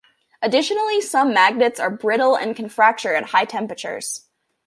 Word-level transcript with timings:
Additionally, 0.41 0.99
some 0.99 1.31
magnets 1.31 1.79
are 1.79 1.91
brittle 1.91 2.35
and 2.35 2.55
can 2.55 2.69
fracture 2.69 3.13
at 3.13 3.25
high 3.25 3.45
temperatures. 3.45 4.25